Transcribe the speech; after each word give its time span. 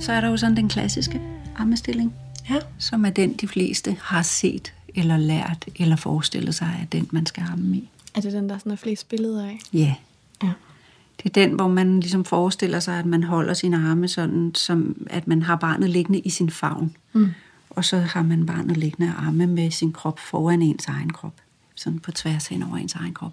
så 0.00 0.12
er 0.12 0.20
der 0.20 0.28
jo 0.28 0.36
sådan 0.36 0.56
den 0.56 0.68
klassiske 0.68 1.20
ammestilling, 1.56 2.14
Ja. 2.50 2.58
som 2.78 3.04
er 3.04 3.10
den, 3.10 3.32
de 3.32 3.48
fleste 3.48 3.96
har 4.02 4.22
set 4.22 4.72
eller 4.94 5.16
lært 5.16 5.64
eller 5.76 5.96
forestillet 5.96 6.54
sig, 6.54 6.78
er 6.82 6.86
den, 6.86 7.08
man 7.10 7.26
skal 7.26 7.44
amme 7.52 7.76
i. 7.76 7.88
Er 8.14 8.20
det 8.20 8.32
den, 8.32 8.48
der 8.48 8.58
sådan 8.58 8.72
er 8.72 8.76
flest 8.76 9.08
billeder 9.08 9.44
af? 9.46 9.58
Ja. 9.72 9.94
Ja. 10.42 10.50
Det 11.22 11.36
er 11.36 11.46
den, 11.46 11.52
hvor 11.54 11.68
man 11.68 12.00
ligesom 12.00 12.24
forestiller 12.24 12.80
sig, 12.80 12.98
at 12.98 13.06
man 13.06 13.22
holder 13.24 13.54
sine 13.54 13.76
arme 13.90 14.08
sådan, 14.08 14.54
som 14.54 15.06
at 15.10 15.26
man 15.28 15.42
har 15.42 15.56
barnet 15.56 15.90
liggende 15.90 16.18
i 16.18 16.30
sin 16.30 16.50
favn. 16.50 16.96
Mm. 17.12 17.30
Og 17.70 17.84
så 17.84 17.98
har 17.98 18.22
man 18.22 18.46
barnet 18.46 18.76
liggende 18.76 19.12
arme 19.18 19.46
med 19.46 19.70
sin 19.70 19.92
krop 19.92 20.18
foran 20.18 20.62
ens 20.62 20.86
egen 20.86 21.10
krop. 21.12 21.34
Sådan 21.74 21.98
på 21.98 22.10
tværs 22.12 22.46
hen 22.46 22.62
over 22.62 22.76
ens 22.76 22.94
egen 22.94 23.14
krop. 23.14 23.32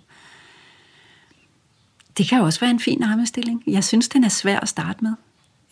Det 2.18 2.28
kan 2.28 2.42
også 2.42 2.60
være 2.60 2.70
en 2.72 2.80
fin 2.80 3.04
armestilling. 3.04 3.64
Jeg 3.68 3.84
synes, 3.84 4.10
den 4.10 4.24
er 4.24 4.30
svær 4.30 4.60
at 4.60 4.70
starte 4.70 5.04
med. 5.04 5.14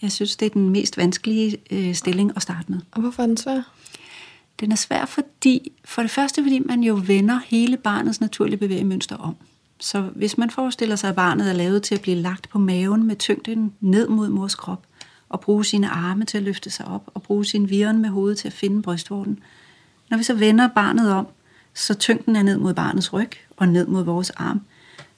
Jeg 0.01 0.11
synes, 0.11 0.35
det 0.35 0.45
er 0.45 0.49
den 0.49 0.69
mest 0.69 0.97
vanskelige 0.97 1.57
øh, 1.71 1.95
stilling 1.95 2.31
at 2.35 2.41
starte 2.41 2.71
med. 2.71 2.79
Og 2.91 3.01
hvorfor 3.01 3.23
er 3.23 3.27
den 3.27 3.37
svær? 3.37 3.61
Den 4.59 4.71
er 4.71 4.75
svær, 4.75 5.05
fordi, 5.05 5.71
for 5.85 6.01
det 6.01 6.11
første, 6.11 6.43
fordi 6.43 6.59
man 6.59 6.83
jo 6.83 7.01
vender 7.05 7.39
hele 7.45 7.77
barnets 7.77 8.21
naturlige 8.21 8.57
bevægemønster 8.57 9.15
om. 9.15 9.35
Så 9.79 10.01
hvis 10.01 10.37
man 10.37 10.49
forestiller 10.49 10.95
sig, 10.95 11.09
at 11.09 11.15
barnet 11.15 11.49
er 11.49 11.53
lavet 11.53 11.83
til 11.83 11.95
at 11.95 12.01
blive 12.01 12.17
lagt 12.17 12.49
på 12.49 12.59
maven 12.59 13.03
med 13.03 13.15
tyngden 13.15 13.73
ned 13.79 14.07
mod 14.07 14.29
mors 14.29 14.55
krop, 14.55 14.83
og 15.29 15.39
bruge 15.39 15.65
sine 15.65 15.89
arme 15.89 16.25
til 16.25 16.37
at 16.37 16.43
løfte 16.43 16.69
sig 16.69 16.85
op, 16.87 17.09
og 17.13 17.23
bruge 17.23 17.45
sin 17.45 17.69
viren 17.69 18.01
med 18.01 18.09
hovedet 18.09 18.37
til 18.37 18.47
at 18.47 18.53
finde 18.53 18.81
brystvorten. 18.81 19.39
Når 20.09 20.17
vi 20.17 20.23
så 20.23 20.33
vender 20.33 20.67
barnet 20.67 21.11
om, 21.11 21.27
så 21.73 21.93
tyngden 21.93 22.35
er 22.35 22.43
ned 22.43 22.57
mod 22.57 22.73
barnets 22.73 23.13
ryg 23.13 23.31
og 23.57 23.67
ned 23.67 23.87
mod 23.87 24.03
vores 24.03 24.29
arm, 24.29 24.61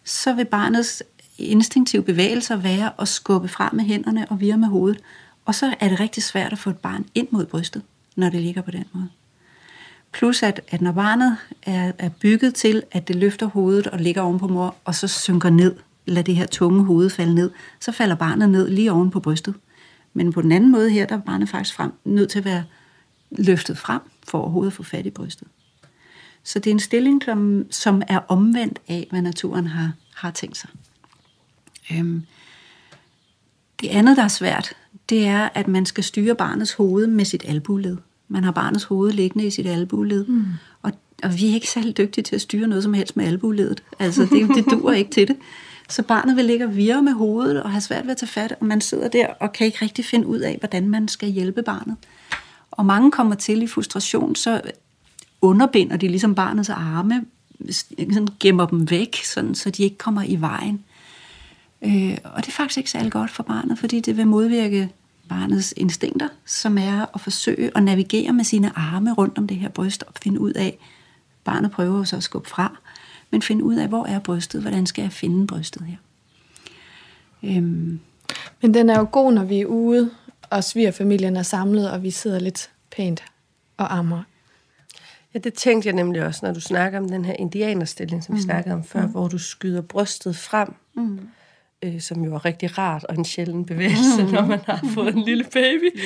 så 0.03 0.33
vil 0.33 0.45
barnets 0.45 1.03
instinktive 1.39 2.03
bevægelser 2.03 2.55
være 2.55 2.91
at 2.99 3.07
skubbe 3.07 3.47
frem 3.47 3.75
med 3.75 3.83
hænderne 3.83 4.27
og 4.29 4.41
vire 4.41 4.57
med 4.57 4.67
hovedet. 4.67 5.01
Og 5.45 5.55
så 5.55 5.73
er 5.79 5.89
det 5.89 5.99
rigtig 5.99 6.23
svært 6.23 6.51
at 6.51 6.59
få 6.59 6.69
et 6.69 6.77
barn 6.77 7.05
ind 7.15 7.27
mod 7.31 7.45
brystet, 7.45 7.81
når 8.15 8.29
det 8.29 8.41
ligger 8.41 8.61
på 8.61 8.71
den 8.71 8.85
måde. 8.93 9.09
Plus 10.11 10.43
at, 10.43 10.61
at 10.67 10.81
når 10.81 10.91
barnet 10.91 11.37
er, 11.63 11.91
er 11.97 12.09
bygget 12.09 12.55
til, 12.55 12.83
at 12.91 13.07
det 13.07 13.15
løfter 13.15 13.45
hovedet 13.45 13.87
og 13.87 13.99
ligger 13.99 14.21
oven 14.21 14.39
på 14.39 14.47
mor, 14.47 14.75
og 14.85 14.95
så 14.95 15.07
synker 15.07 15.49
ned, 15.49 15.75
lader 16.05 16.21
det 16.21 16.35
her 16.35 16.45
tunge 16.45 16.83
hoved 16.83 17.09
falde 17.09 17.35
ned, 17.35 17.51
så 17.79 17.91
falder 17.91 18.15
barnet 18.15 18.49
ned 18.49 18.69
lige 18.69 18.91
oven 18.91 19.11
på 19.11 19.19
brystet. 19.19 19.53
Men 20.13 20.33
på 20.33 20.41
den 20.41 20.51
anden 20.51 20.71
måde 20.71 20.89
her, 20.89 21.05
der 21.05 21.15
er 21.15 21.21
barnet 21.21 21.49
faktisk 21.49 21.75
frem, 21.75 21.91
nødt 22.05 22.29
til 22.29 22.39
at 22.39 22.45
være 22.45 22.63
løftet 23.31 23.77
frem, 23.77 24.01
for 24.27 24.37
overhovedet 24.37 24.71
at 24.71 24.75
få 24.75 24.83
fat 24.83 25.05
i 25.05 25.09
brystet. 25.09 25.47
Så 26.43 26.59
det 26.59 26.67
er 26.67 26.73
en 26.73 26.79
stilling, 26.79 27.23
som, 27.23 27.65
som 27.71 28.01
er 28.07 28.19
omvendt 28.27 28.79
af, 28.87 29.07
hvad 29.09 29.21
naturen 29.21 29.67
har, 29.67 29.91
har 30.15 30.31
tænkt 30.31 30.57
sig. 30.57 30.69
Øhm, 31.93 32.23
det 33.81 33.87
andet, 33.87 34.17
der 34.17 34.23
er 34.23 34.27
svært, 34.27 34.73
det 35.09 35.27
er, 35.27 35.49
at 35.53 35.67
man 35.67 35.85
skal 35.85 36.03
styre 36.03 36.35
barnets 36.35 36.73
hoved 36.73 37.07
med 37.07 37.25
sit 37.25 37.43
albuled. 37.47 37.97
Man 38.27 38.43
har 38.43 38.51
barnets 38.51 38.83
hoved 38.83 39.11
liggende 39.11 39.47
i 39.47 39.49
sit 39.49 39.67
albuled. 39.67 40.25
Mm. 40.25 40.45
Og, 40.81 40.91
og 41.23 41.37
vi 41.37 41.49
er 41.49 41.53
ikke 41.53 41.69
særlig 41.69 41.97
dygtige 41.97 42.23
til 42.23 42.35
at 42.35 42.41
styre 42.41 42.67
noget 42.67 42.83
som 42.83 42.93
helst 42.93 43.17
med 43.17 43.25
albuledet. 43.25 43.83
Altså, 43.99 44.21
det, 44.21 44.55
det 44.55 44.65
duer 44.71 44.93
ikke 44.93 45.11
til 45.11 45.27
det. 45.27 45.35
Så 45.89 46.03
barnet 46.03 46.35
vil 46.35 46.45
ligge 46.45 46.65
og 46.65 46.75
virre 46.75 47.01
med 47.01 47.13
hovedet 47.13 47.63
og 47.63 47.71
have 47.71 47.81
svært 47.81 48.03
ved 48.03 48.11
at 48.11 48.17
tage 48.17 48.29
fat, 48.29 48.55
og 48.59 48.65
man 48.65 48.81
sidder 48.81 49.07
der 49.07 49.27
og 49.39 49.53
kan 49.53 49.67
ikke 49.67 49.77
rigtig 49.81 50.05
finde 50.05 50.27
ud 50.27 50.39
af, 50.39 50.57
hvordan 50.59 50.89
man 50.89 51.07
skal 51.07 51.29
hjælpe 51.29 51.63
barnet. 51.63 51.95
Og 52.71 52.85
mange 52.85 53.11
kommer 53.11 53.35
til 53.35 53.61
i 53.61 53.67
frustration, 53.67 54.35
så 54.35 54.61
underbinder 55.41 55.97
de 55.97 56.07
ligesom 56.07 56.35
barnets 56.35 56.69
arme, 56.69 57.25
sådan 57.71 58.27
gemmer 58.39 58.65
dem 58.65 58.89
væk, 58.89 59.23
sådan, 59.23 59.55
så 59.55 59.69
de 59.69 59.83
ikke 59.83 59.97
kommer 59.97 60.23
i 60.23 60.35
vejen. 60.35 60.83
Øh, 61.81 62.17
og 62.23 62.41
det 62.41 62.47
er 62.47 62.51
faktisk 62.51 62.77
ikke 62.77 62.91
særlig 62.91 63.11
godt 63.11 63.31
for 63.31 63.43
barnet, 63.43 63.79
fordi 63.79 63.99
det 63.99 64.17
vil 64.17 64.27
modvirke 64.27 64.89
barnets 65.29 65.73
instinkter, 65.77 66.27
som 66.45 66.77
er 66.77 67.05
at 67.15 67.21
forsøge 67.21 67.71
at 67.75 67.83
navigere 67.83 68.33
med 68.33 68.43
sine 68.43 68.77
arme 68.77 69.13
rundt 69.13 69.37
om 69.37 69.47
det 69.47 69.57
her 69.57 69.69
bryst 69.69 70.03
og 70.03 70.13
finde 70.23 70.39
ud 70.39 70.53
af, 70.53 70.77
barnet 71.43 71.71
prøver 71.71 72.03
så 72.03 72.17
at 72.17 72.23
skubbe 72.23 72.49
fra, 72.49 72.77
men 73.31 73.41
finde 73.41 73.63
ud 73.63 73.75
af, 73.75 73.87
hvor 73.87 74.05
er 74.05 74.19
brystet, 74.19 74.61
hvordan 74.61 74.85
skal 74.85 75.01
jeg 75.01 75.11
finde 75.11 75.47
brystet 75.47 75.81
her. 75.81 75.97
Øhm, 77.43 77.99
Men 78.61 78.73
den 78.73 78.89
er 78.89 78.99
jo 78.99 79.07
god, 79.11 79.33
når 79.33 79.43
vi 79.43 79.61
er 79.61 79.65
ude, 79.65 80.11
og 80.49 80.63
svigerfamilien 80.63 81.35
er 81.35 81.43
samlet, 81.43 81.91
og 81.91 82.03
vi 82.03 82.11
sidder 82.11 82.39
lidt 82.39 82.69
pænt 82.91 83.23
og 83.77 83.97
ammer. 83.97 84.23
Ja, 85.33 85.39
det 85.39 85.53
tænkte 85.53 85.87
jeg 85.87 85.95
nemlig 85.95 86.25
også, 86.25 86.45
når 86.45 86.53
du 86.53 86.59
snakker 86.61 86.99
om 86.99 87.09
den 87.09 87.25
her 87.25 87.33
indianerstilling, 87.33 88.23
som 88.23 88.35
vi 88.35 88.41
snakkede 88.41 88.75
om 88.75 88.83
før, 88.83 89.05
hvor 89.07 89.27
du 89.27 89.37
skyder 89.37 89.81
brystet 89.81 90.35
frem, 90.35 90.73
mm. 90.93 91.19
Øh, 91.83 92.01
som 92.01 92.23
jo 92.23 92.35
er 92.35 92.45
rigtig 92.45 92.77
rart 92.77 93.03
og 93.03 93.15
en 93.15 93.25
sjælden 93.25 93.65
bevægelse, 93.65 94.23
mm. 94.23 94.29
når 94.31 94.45
man 94.45 94.59
har 94.65 94.85
fået 94.93 95.15
en 95.15 95.21
lille 95.23 95.43
baby. 95.53 95.91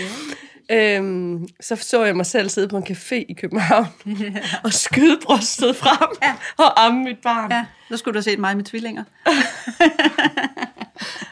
Yeah. 0.71 0.97
Øhm, 0.97 1.47
så 1.61 1.75
så 1.75 2.03
jeg 2.03 2.15
mig 2.15 2.25
selv 2.25 2.49
sidde 2.49 2.67
på 2.67 2.77
en 2.77 2.83
café 2.83 3.15
i 3.29 3.33
København 3.33 3.85
yeah. 4.21 4.35
og 4.63 4.73
skyde 4.73 5.19
brystet 5.23 5.75
frem 5.75 6.09
Ja. 6.23 6.35
og 6.57 6.85
amme 6.85 7.03
mit 7.03 7.17
barn. 7.23 7.51
ja, 7.51 7.65
så 7.89 7.97
skulle 7.97 8.13
du 8.13 8.17
have 8.17 8.23
set 8.23 8.39
mig 8.39 8.55
med 8.57 8.63
tvillinger. 8.65 9.03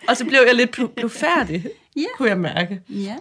Og 0.08 0.18
så 0.18 0.26
blev 0.26 0.40
jeg 0.48 0.56
lidt 0.56 0.80
blu- 0.80 0.94
blufærdig, 0.98 1.66
Ja. 1.96 2.06
kunne 2.18 2.30
jeg 2.30 2.38
mærke. 2.38 2.82
Ja. 2.90 3.16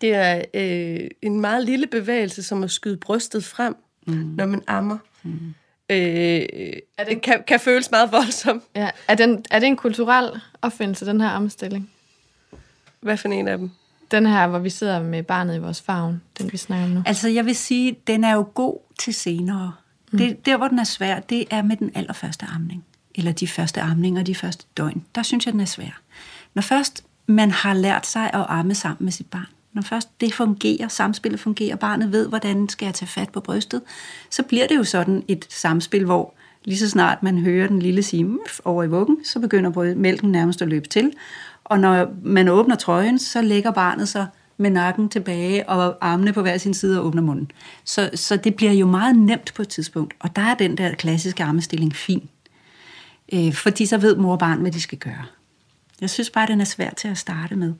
Det 0.00 0.14
er 0.14 0.42
øh, 0.54 1.10
en 1.22 1.40
meget 1.40 1.64
lille 1.64 1.86
bevægelse, 1.86 2.42
som 2.42 2.64
at 2.64 2.70
skyde 2.70 2.96
brystet 2.96 3.44
frem, 3.44 3.76
mm. 4.06 4.14
når 4.14 4.46
man 4.46 4.62
ammer. 4.66 4.98
Mm. 5.22 5.54
Øh, 5.90 5.96
er 6.98 7.04
det 7.04 7.22
kan, 7.22 7.44
kan 7.46 7.60
føles 7.60 7.90
meget 7.90 8.12
voldsomt. 8.12 8.62
Ja, 8.74 8.90
er, 9.08 9.14
den, 9.14 9.44
er 9.50 9.58
det 9.58 9.66
en 9.66 9.76
kulturel 9.76 10.40
opfindelse, 10.62 11.06
den 11.06 11.20
her 11.20 11.28
armstilling? 11.28 11.90
Hvad 13.00 13.16
for 13.16 13.28
en 13.28 13.48
af 13.48 13.58
dem? 13.58 13.70
Den 14.10 14.26
her, 14.26 14.46
hvor 14.46 14.58
vi 14.58 14.70
sidder 14.70 15.02
med 15.02 15.22
barnet 15.22 15.56
i 15.56 15.58
vores 15.58 15.82
favn, 15.82 16.22
den 16.38 16.52
vi 16.52 16.56
snakker 16.56 16.84
om 16.84 16.90
nu. 16.90 17.02
Altså, 17.06 17.28
jeg 17.28 17.46
vil 17.46 17.56
sige, 17.56 17.96
den 18.06 18.24
er 18.24 18.34
jo 18.34 18.46
god 18.54 18.78
til 18.98 19.14
senere. 19.14 19.72
Mm. 20.12 20.18
Det, 20.18 20.46
der, 20.46 20.56
hvor 20.56 20.68
den 20.68 20.78
er 20.78 20.84
svær, 20.84 21.20
det 21.20 21.44
er 21.50 21.62
med 21.62 21.76
den 21.76 21.92
allerførste 21.94 22.46
amning. 22.54 22.84
Eller 23.14 23.32
de 23.32 23.48
første 23.48 23.80
amninger, 23.80 24.22
de 24.22 24.34
første 24.34 24.66
døgn. 24.76 25.04
Der 25.14 25.22
synes 25.22 25.46
jeg, 25.46 25.52
den 25.52 25.60
er 25.60 25.64
svær. 25.64 26.00
Når 26.54 26.62
først 26.62 27.04
man 27.26 27.50
har 27.50 27.74
lært 27.74 28.06
sig 28.06 28.30
at 28.34 28.46
amme 28.48 28.74
sammen 28.74 29.04
med 29.04 29.12
sit 29.12 29.26
barn, 29.26 29.46
når 29.74 29.82
først 29.82 30.20
det 30.20 30.34
fungerer, 30.34 30.88
samspillet 30.88 31.40
fungerer, 31.40 31.76
barnet 31.76 32.12
ved, 32.12 32.28
hvordan 32.28 32.68
skal 32.68 32.86
jeg 32.86 32.94
tage 32.94 33.08
fat 33.08 33.30
på 33.30 33.40
brystet, 33.40 33.82
så 34.30 34.42
bliver 34.42 34.66
det 34.66 34.76
jo 34.76 34.84
sådan 34.84 35.22
et 35.28 35.46
samspil, 35.48 36.04
hvor 36.04 36.34
lige 36.64 36.78
så 36.78 36.88
snart 36.88 37.22
man 37.22 37.38
hører 37.38 37.68
den 37.68 37.78
lille 37.78 38.02
sige 38.02 38.24
"Mf" 38.24 38.60
over 38.64 38.84
i 38.84 38.88
vuggen, 38.88 39.24
så 39.24 39.40
begynder 39.40 39.94
mælken 39.94 40.32
nærmest 40.32 40.62
at 40.62 40.68
løbe 40.68 40.88
til. 40.88 41.12
Og 41.64 41.80
når 41.80 42.08
man 42.22 42.48
åbner 42.48 42.76
trøjen, 42.76 43.18
så 43.18 43.42
lægger 43.42 43.70
barnet 43.70 44.08
sig 44.08 44.26
med 44.56 44.70
nakken 44.70 45.08
tilbage 45.08 45.68
og 45.68 45.96
armene 46.00 46.32
på 46.32 46.42
hver 46.42 46.58
sin 46.58 46.74
side 46.74 47.00
og 47.00 47.06
åbner 47.06 47.22
munden. 47.22 47.50
Så, 47.84 48.10
så 48.14 48.36
det 48.36 48.54
bliver 48.54 48.72
jo 48.72 48.86
meget 48.86 49.16
nemt 49.16 49.54
på 49.54 49.62
et 49.62 49.68
tidspunkt. 49.68 50.14
Og 50.20 50.36
der 50.36 50.42
er 50.42 50.54
den 50.54 50.78
der 50.78 50.94
klassiske 50.94 51.44
armestilling 51.44 51.96
fin. 51.96 52.28
Øh, 53.32 53.52
fordi 53.52 53.86
så 53.86 53.98
ved 53.98 54.16
mor 54.16 54.32
og 54.32 54.38
barn, 54.38 54.60
hvad 54.60 54.72
de 54.72 54.80
skal 54.80 54.98
gøre. 54.98 55.24
Jeg 56.00 56.10
synes 56.10 56.30
bare, 56.30 56.46
den 56.46 56.60
er 56.60 56.64
svær 56.64 56.90
til 56.90 57.08
at 57.08 57.18
starte 57.18 57.56
med. 57.56 57.74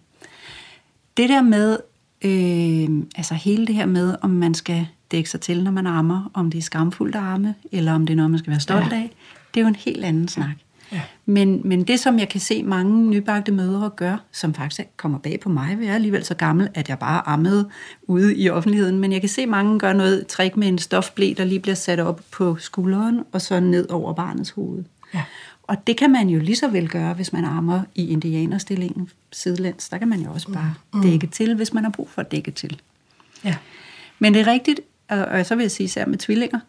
Det 1.17 1.29
der 1.29 1.43
med, 1.43 1.79
øh, 2.25 3.05
altså 3.17 3.35
hele 3.35 3.67
det 3.67 3.75
her 3.75 3.87
med, 3.87 4.17
om 4.21 4.31
man 4.31 4.55
skal 4.55 4.87
dække 5.11 5.31
sig 5.31 5.41
til, 5.41 5.65
når 5.65 5.71
man 5.71 5.87
ammer, 5.87 6.31
om 6.35 6.51
det 6.51 6.59
er 6.59 6.63
skamfuldt 6.63 7.17
at 7.17 7.23
arme, 7.23 7.55
eller 7.73 7.93
om 7.93 8.07
det 8.07 8.15
er 8.15 8.17
noget, 8.17 8.31
man 8.31 8.39
skal 8.39 8.51
være 8.51 8.61
stolt 8.61 8.93
ja. 8.93 8.97
af, 8.97 9.11
det 9.55 9.61
er 9.61 9.65
jo 9.65 9.69
en 9.69 9.77
helt 9.77 10.05
anden 10.05 10.29
snak. 10.29 10.57
Ja. 10.93 11.01
Men, 11.27 11.61
men 11.65 11.85
det, 11.85 12.01
som 12.01 12.19
jeg 12.19 12.29
kan 12.29 12.41
se 12.41 12.63
mange 12.63 13.11
nybagte 13.11 13.53
mødre 13.53 13.91
gør, 13.91 14.17
som 14.33 14.55
faktisk 14.55 14.89
kommer 14.97 15.19
bag 15.19 15.41
på 15.41 15.49
mig, 15.49 15.79
jeg 15.81 15.89
er 15.89 15.95
alligevel 15.95 16.25
så 16.25 16.35
gammel, 16.35 16.69
at 16.75 16.89
jeg 16.89 16.99
bare 16.99 17.29
ammede 17.29 17.69
ude 18.03 18.37
i 18.37 18.51
offentligheden, 18.51 18.99
men 18.99 19.13
jeg 19.13 19.21
kan 19.21 19.29
se 19.29 19.47
mange 19.47 19.79
gøre 19.79 19.95
noget 19.95 20.27
trick 20.27 20.57
med 20.57 20.69
en 20.69 20.79
stofblæ, 20.79 21.35
der 21.37 21.45
lige 21.45 21.61
bliver 21.61 21.75
sat 21.75 22.01
op 22.01 22.21
på 22.31 22.57
skulderen, 22.57 23.21
og 23.33 23.41
så 23.41 23.61
ned 23.61 23.89
over 23.91 24.13
barnets 24.13 24.51
hoved. 24.51 24.85
Ja. 25.15 25.23
Og 25.67 25.87
det 25.87 25.97
kan 25.97 26.13
man 26.13 26.29
jo 26.29 26.41
lige 26.41 26.57
så 26.57 26.69
vel 26.69 26.89
gøre, 26.89 27.15
hvis 27.15 27.33
man 27.33 27.45
ammer 27.45 27.83
i 27.95 28.09
indianerstillingen 28.09 29.11
sidelæns. 29.33 29.89
Der 29.89 29.99
kan 29.99 30.09
man 30.09 30.21
jo 30.21 30.33
også 30.33 30.53
bare 30.53 30.75
mm. 30.95 31.03
dække 31.03 31.27
til, 31.27 31.55
hvis 31.55 31.73
man 31.73 31.85
har 31.85 31.91
brug 31.91 32.11
for 32.11 32.21
at 32.23 32.33
dække 32.33 32.51
til. 32.51 32.81
Ja. 33.45 33.57
Men 34.19 34.35
det 34.35 34.41
er 34.41 34.47
rigtigt, 34.47 34.81
og 35.09 35.47
så 35.47 35.55
vil 35.55 35.63
jeg 35.63 35.71
sige 35.71 35.85
især 35.85 36.07
med 36.07 36.19
tvillinger, 36.19 36.61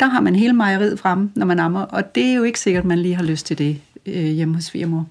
der 0.00 0.06
har 0.06 0.20
man 0.20 0.36
hele 0.36 0.52
mejeriet 0.52 0.98
fremme, 0.98 1.32
når 1.34 1.46
man 1.46 1.58
ammer, 1.58 1.80
og 1.80 2.14
det 2.14 2.24
er 2.24 2.34
jo 2.34 2.42
ikke 2.42 2.60
sikkert, 2.60 2.82
at 2.82 2.88
man 2.88 2.98
lige 2.98 3.14
har 3.14 3.22
lyst 3.22 3.46
til 3.46 3.58
det 3.58 3.80
øh, 4.06 4.24
hjemme 4.24 4.54
hos 4.54 4.64
svigermor. 4.64 5.06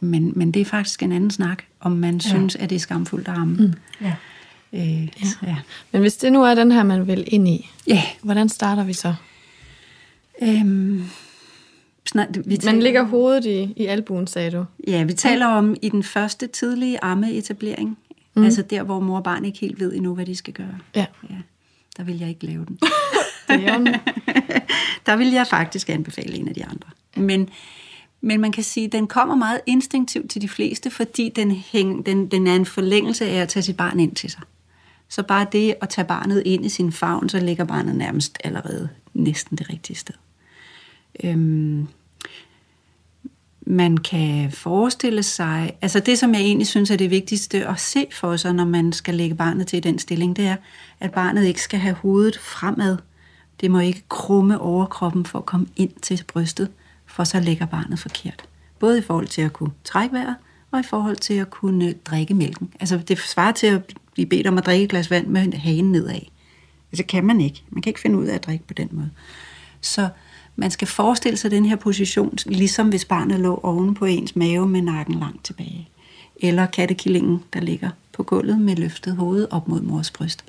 Men, 0.00 0.32
men 0.36 0.52
det 0.52 0.60
er 0.60 0.64
faktisk 0.64 1.02
en 1.02 1.12
anden 1.12 1.30
snak, 1.30 1.62
om 1.80 1.92
man 1.92 2.14
ja. 2.14 2.28
synes, 2.28 2.56
at 2.56 2.70
det 2.70 2.76
er 2.76 2.80
skamfuldt 2.80 3.28
at 3.28 3.34
amme. 3.34 3.56
Mm. 3.56 3.72
Ja. 4.00 4.14
Øh, 4.72 5.02
ja. 5.02 5.08
ja. 5.42 5.56
Men 5.92 6.00
hvis 6.00 6.16
det 6.16 6.32
nu 6.32 6.42
er 6.42 6.54
den 6.54 6.72
her, 6.72 6.82
man 6.82 7.06
vil 7.06 7.24
ind 7.26 7.48
i, 7.48 7.70
ja. 7.86 8.02
hvordan 8.22 8.48
starter 8.48 8.84
vi 8.84 8.92
så? 8.92 9.14
Øhm, 10.42 11.04
snart, 12.12 12.48
vi 12.48 12.56
taler, 12.56 12.72
Man 12.72 12.82
lægger 12.82 13.02
hovedet 13.02 13.44
i, 13.44 13.72
i 13.76 13.86
albuen, 13.86 14.26
sagde 14.26 14.50
du. 14.50 14.64
Ja, 14.86 15.04
vi 15.04 15.12
taler 15.12 15.46
om 15.46 15.76
i 15.82 15.88
den 15.88 16.02
første 16.02 16.46
tidlige 16.46 17.04
ammeetablering. 17.04 17.98
Mm. 18.34 18.44
Altså 18.44 18.62
der, 18.62 18.82
hvor 18.82 19.00
mor 19.00 19.16
og 19.16 19.24
barn 19.24 19.44
ikke 19.44 19.58
helt 19.58 19.80
ved 19.80 19.92
endnu, 19.94 20.14
hvad 20.14 20.26
de 20.26 20.36
skal 20.36 20.54
gøre. 20.54 20.78
Ja. 20.94 21.06
ja 21.30 21.36
der 21.96 22.02
vil 22.02 22.18
jeg 22.18 22.28
ikke 22.28 22.46
lave 22.46 22.64
den. 22.64 22.78
Er 23.48 23.78
der 25.06 25.16
vil 25.16 25.30
jeg 25.30 25.46
faktisk 25.46 25.88
anbefale 25.88 26.36
en 26.36 26.48
af 26.48 26.54
de 26.54 26.64
andre. 26.64 26.88
Men, 27.16 27.48
Men 28.20 28.40
man 28.40 28.52
kan 28.52 28.64
sige, 28.64 28.86
at 28.86 28.92
den 28.92 29.06
kommer 29.06 29.34
meget 29.34 29.60
instinktivt 29.66 30.30
til 30.30 30.42
de 30.42 30.48
fleste, 30.48 30.90
fordi 30.90 31.32
den, 31.36 31.50
hæng, 31.50 32.06
den, 32.06 32.26
den 32.26 32.46
er 32.46 32.56
en 32.56 32.66
forlængelse 32.66 33.26
af 33.26 33.40
at 33.42 33.48
tage 33.48 33.62
sit 33.62 33.76
barn 33.76 34.00
ind 34.00 34.14
til 34.14 34.30
sig. 34.30 34.42
Så 35.08 35.22
bare 35.22 35.46
det 35.52 35.74
at 35.80 35.88
tage 35.88 36.04
barnet 36.04 36.42
ind 36.46 36.66
i 36.66 36.68
sin 36.68 36.92
favn, 36.92 37.28
så 37.28 37.40
ligger 37.40 37.64
barnet 37.64 37.96
nærmest 37.96 38.38
allerede 38.44 38.88
næsten 39.14 39.58
det 39.58 39.70
rigtige 39.70 39.96
sted. 39.96 40.14
Øhm, 41.24 41.88
man 43.72 43.96
kan 43.96 44.52
forestille 44.52 45.22
sig, 45.22 45.72
altså 45.82 46.00
det, 46.00 46.18
som 46.18 46.34
jeg 46.34 46.40
egentlig 46.40 46.66
synes 46.66 46.90
er 46.90 46.96
det 46.96 47.10
vigtigste 47.10 47.66
at 47.66 47.80
se 47.80 48.06
for 48.12 48.36
sig, 48.36 48.54
når 48.54 48.64
man 48.64 48.92
skal 48.92 49.14
lægge 49.14 49.34
barnet 49.34 49.66
til 49.66 49.82
den 49.82 49.98
stilling, 49.98 50.36
det 50.36 50.46
er, 50.46 50.56
at 51.00 51.12
barnet 51.12 51.44
ikke 51.44 51.62
skal 51.62 51.78
have 51.78 51.94
hovedet 51.94 52.38
fremad. 52.38 52.96
Det 53.60 53.70
må 53.70 53.78
ikke 53.78 54.02
krumme 54.08 54.60
overkroppen 54.60 55.26
for 55.26 55.38
at 55.38 55.46
komme 55.46 55.66
ind 55.76 55.90
til 56.02 56.24
brystet, 56.28 56.68
for 57.06 57.24
så 57.24 57.40
ligger 57.40 57.66
barnet 57.66 57.98
forkert. 57.98 58.44
Både 58.78 58.98
i 58.98 59.02
forhold 59.02 59.26
til 59.26 59.42
at 59.42 59.52
kunne 59.52 59.72
trække 59.84 60.14
vejret, 60.14 60.36
og 60.70 60.80
i 60.80 60.82
forhold 60.82 61.16
til 61.16 61.34
at 61.34 61.50
kunne 61.50 61.92
drikke 61.92 62.34
mælken. 62.34 62.72
Altså 62.80 62.96
det 62.96 63.18
svarer 63.18 63.52
til 63.52 63.66
at 63.66 63.94
blive 64.12 64.26
bedt 64.26 64.46
om 64.46 64.58
at 64.58 64.66
drikke 64.66 64.84
et 64.84 64.90
glas 64.90 65.10
vand 65.10 65.26
med 65.26 65.52
hagen 65.52 65.92
nedad. 65.92 66.20
Altså 66.92 67.04
kan 67.04 67.24
man 67.24 67.40
ikke. 67.40 67.62
Man 67.70 67.82
kan 67.82 67.90
ikke 67.90 68.00
finde 68.00 68.18
ud 68.18 68.26
af 68.26 68.34
at 68.34 68.46
drikke 68.46 68.66
på 68.66 68.74
den 68.74 68.88
måde. 68.92 69.10
Så 69.80 70.08
man 70.56 70.70
skal 70.70 70.88
forestille 70.88 71.36
sig 71.36 71.50
den 71.50 71.66
her 71.66 71.76
position, 71.76 72.38
ligesom 72.46 72.88
hvis 72.88 73.04
barnet 73.04 73.40
lå 73.40 73.60
oven 73.62 73.94
på 73.94 74.04
ens 74.04 74.36
mave 74.36 74.68
med 74.68 74.82
nakken 74.82 75.14
langt 75.14 75.44
tilbage. 75.44 75.88
Eller 76.36 76.66
kattekillingen, 76.66 77.42
der 77.52 77.60
ligger 77.60 77.90
på 78.12 78.22
gulvet 78.22 78.60
med 78.60 78.76
løftet 78.76 79.16
hoved 79.16 79.46
op 79.50 79.68
mod 79.68 79.80
mors 79.80 80.10
bryst. 80.10 80.44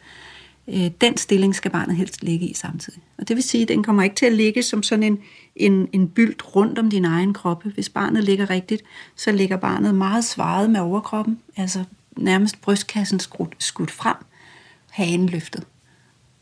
Øh, 0.68 0.92
den 1.02 1.18
stilling 1.18 1.56
skal 1.56 1.72
barnet 1.72 1.96
helst 1.96 2.24
ligge 2.24 2.48
i 2.48 2.54
samtidig. 2.54 3.02
Og 3.18 3.28
det 3.28 3.36
vil 3.36 3.44
sige, 3.44 3.62
at 3.62 3.68
den 3.68 3.84
kommer 3.84 4.04
ikke 4.04 4.16
til 4.16 4.26
at 4.26 4.34
ligge 4.34 4.64
som 4.64 4.84
sådan 4.84 5.04
en, 5.04 5.20
en, 5.56 5.88
en 5.92 6.10
bylt 6.10 6.56
rundt 6.56 6.80
om 6.80 6.90
din 6.90 7.06
egen 7.06 7.34
krop. 7.34 7.64
Hvis 7.64 7.90
barnet 7.90 8.24
ligger 8.24 8.50
rigtigt, 8.50 8.84
så 9.16 9.32
ligger 9.32 9.58
barnet 9.58 9.96
meget 9.96 10.24
svaret 10.24 10.70
med 10.70 10.80
overkroppen, 10.80 11.40
altså 11.58 11.84
nærmest 12.18 12.62
brystkassen 12.62 13.20
skudt, 13.20 13.56
skudt 13.60 13.92
frem, 13.92 14.16
hagen 14.90 15.26
løftet. 15.26 15.64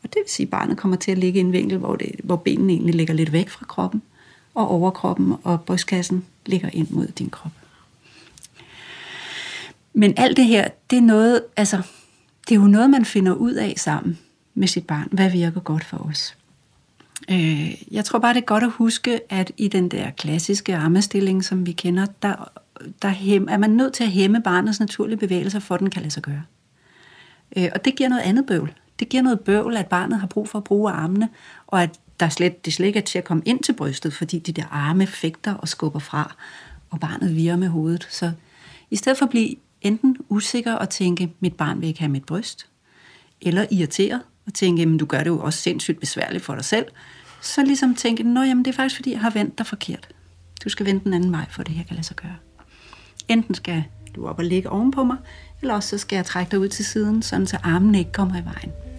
Og 0.03 0.09
det 0.09 0.15
vil 0.15 0.29
sige, 0.29 0.45
at 0.45 0.49
barnet 0.49 0.77
kommer 0.77 0.97
til 0.97 1.11
at 1.11 1.17
ligge 1.17 1.39
i 1.39 1.41
en 1.41 1.51
vinkel, 1.51 1.77
hvor, 1.77 1.95
det, 1.95 2.11
hvor 2.23 2.35
benene 2.35 2.73
egentlig 2.73 2.95
ligger 2.95 3.13
lidt 3.13 3.31
væk 3.31 3.49
fra 3.49 3.65
kroppen, 3.65 4.01
og 4.55 4.67
overkroppen 4.67 5.35
og 5.43 5.61
brystkassen 5.61 6.25
ligger 6.45 6.69
ind 6.73 6.89
mod 6.89 7.07
din 7.07 7.29
krop. 7.29 7.51
Men 9.93 10.13
alt 10.17 10.37
det 10.37 10.45
her, 10.45 10.67
det 10.89 10.97
er 10.97 11.01
noget, 11.01 11.43
altså, 11.57 11.81
det 12.49 12.55
er 12.55 12.59
jo 12.59 12.67
noget, 12.67 12.89
man 12.89 13.05
finder 13.05 13.33
ud 13.33 13.53
af 13.53 13.73
sammen 13.77 14.19
med 14.53 14.67
sit 14.67 14.87
barn. 14.87 15.07
Hvad 15.11 15.31
virker 15.31 15.59
godt 15.59 15.83
for 15.83 15.97
os? 15.97 16.37
Øh, 17.29 17.93
jeg 17.93 18.05
tror 18.05 18.19
bare, 18.19 18.33
det 18.33 18.41
er 18.41 18.45
godt 18.45 18.63
at 18.63 18.71
huske, 18.71 19.19
at 19.29 19.51
i 19.57 19.67
den 19.67 19.89
der 19.89 20.11
klassiske 20.11 20.75
armestilling, 20.75 21.43
som 21.43 21.65
vi 21.65 21.71
kender, 21.71 22.05
der, 22.21 22.51
der 23.01 23.07
hem, 23.09 23.47
er 23.49 23.57
man 23.57 23.69
nødt 23.69 23.93
til 23.93 24.03
at 24.03 24.09
hæmme 24.09 24.41
barnets 24.41 24.79
naturlige 24.79 25.17
bevægelser, 25.17 25.59
for 25.59 25.75
at 25.75 25.79
den 25.81 25.89
kan 25.89 26.01
lade 26.01 26.11
sig 26.11 26.23
gøre. 26.23 26.43
Øh, 27.57 27.69
og 27.75 27.85
det 27.85 27.95
giver 27.95 28.09
noget 28.09 28.21
andet 28.21 28.45
bøvl. 28.45 28.73
Det 29.01 29.09
giver 29.09 29.23
noget 29.23 29.39
bøvl, 29.39 29.77
at 29.77 29.87
barnet 29.87 30.19
har 30.19 30.27
brug 30.27 30.49
for 30.49 30.57
at 30.57 30.63
bruge 30.63 30.91
armene, 30.91 31.29
og 31.67 31.83
at 31.83 31.99
der 32.19 32.29
slet, 32.29 32.65
det 32.65 32.73
slet 32.73 32.87
ikke 32.87 32.99
er 32.99 33.03
til 33.03 33.17
at 33.17 33.23
komme 33.23 33.43
ind 33.45 33.63
til 33.63 33.73
brystet, 33.73 34.13
fordi 34.13 34.39
de 34.39 34.51
der 34.51 34.65
arme 34.71 35.07
fægter 35.07 35.53
og 35.53 35.67
skubber 35.67 35.99
fra, 35.99 36.35
og 36.89 36.99
barnet 36.99 37.35
virer 37.35 37.55
med 37.55 37.67
hovedet. 37.67 38.07
Så 38.11 38.31
i 38.91 38.95
stedet 38.95 39.17
for 39.17 39.25
at 39.25 39.29
blive 39.29 39.55
enten 39.81 40.17
usikker 40.29 40.73
og 40.73 40.89
tænke, 40.89 41.33
mit 41.39 41.55
barn 41.55 41.81
vil 41.81 41.87
ikke 41.87 41.99
have 41.99 42.11
mit 42.11 42.25
bryst, 42.25 42.67
eller 43.41 43.65
irriteret 43.71 44.21
og 44.45 44.53
tænke, 44.53 44.85
men 44.85 44.97
du 44.97 45.05
gør 45.05 45.19
det 45.19 45.27
jo 45.27 45.39
også 45.39 45.59
sindssygt 45.59 45.99
besværligt 45.99 46.43
for 46.43 46.55
dig 46.55 46.65
selv, 46.65 46.85
så 47.41 47.63
ligesom 47.63 47.95
tænke, 47.95 48.23
nå 48.23 48.41
jamen 48.41 48.65
det 48.65 48.71
er 48.71 48.75
faktisk 48.75 48.95
fordi, 48.95 49.11
jeg 49.11 49.19
har 49.19 49.29
vendt 49.29 49.57
dig 49.57 49.65
forkert. 49.65 50.07
Du 50.63 50.69
skal 50.69 50.85
vende 50.85 51.03
den 51.03 51.13
anden 51.13 51.31
vej, 51.31 51.45
for 51.49 51.63
det 51.63 51.75
her 51.75 51.83
kan 51.83 51.95
lade 51.95 52.07
sig 52.07 52.15
gøre. 52.15 52.35
Enten 53.27 53.55
skal 53.55 53.83
du 54.15 54.27
op 54.27 54.39
og 54.39 54.45
ligge 54.45 54.69
ovenpå 54.69 55.03
mig, 55.03 55.17
eller 55.61 55.73
også 55.73 55.89
så 55.89 55.97
skal 55.97 56.15
jeg 56.15 56.25
trække 56.25 56.51
dig 56.51 56.59
ud 56.59 56.67
til 56.67 56.85
siden, 56.85 57.21
sådan 57.21 57.47
så 57.47 57.57
armene 57.63 57.99
ikke 57.99 58.11
kommer 58.11 58.41
i 58.41 58.45
vejen. 58.45 58.90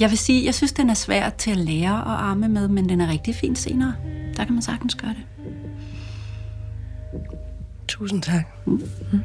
Jeg 0.00 0.10
vil 0.10 0.18
sige, 0.18 0.44
jeg 0.44 0.54
synes, 0.54 0.72
den 0.72 0.90
er 0.90 0.94
svær 0.94 1.30
til 1.30 1.50
at 1.50 1.56
lære 1.56 1.98
at 1.98 2.06
arme 2.06 2.48
med, 2.48 2.68
men 2.68 2.88
den 2.88 3.00
er 3.00 3.08
rigtig 3.10 3.34
fin 3.34 3.56
senere. 3.56 3.94
Der 4.36 4.44
kan 4.44 4.52
man 4.54 4.62
sagtens 4.62 4.94
gøre 4.94 5.14
det. 5.14 5.24
Tusind 7.88 8.22
tak. 8.22 8.44
Mm. 8.66 8.82
Mm. 9.12 9.20